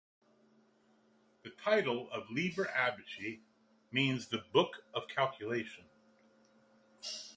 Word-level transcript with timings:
The 1.43 1.51
title 1.51 2.09
of 2.11 2.27
"Liber 2.31 2.65
Abaci" 2.75 3.41
means 3.91 4.29
"The 4.29 4.43
Book 4.51 4.77
of 4.95 5.07
Calculation". 5.07 5.83